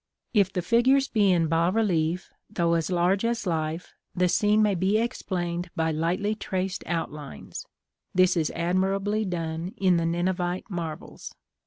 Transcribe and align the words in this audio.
If 0.33 0.51
the 0.51 0.63
figures 0.63 1.07
be 1.07 1.31
in 1.31 1.45
bas 1.47 1.71
relief, 1.75 2.31
though 2.49 2.73
as 2.73 2.89
large 2.89 3.23
as 3.23 3.45
life, 3.45 3.93
the 4.15 4.27
scene 4.27 4.63
may 4.63 4.73
be 4.73 4.97
explained 4.97 5.69
by 5.75 5.91
lightly 5.91 6.33
traced 6.33 6.83
outlines: 6.87 7.67
this 8.11 8.35
is 8.35 8.49
admirably 8.55 9.25
done 9.25 9.75
in 9.77 9.97
the 9.97 10.05
Ninevite 10.07 10.67
marbles. 10.71 11.35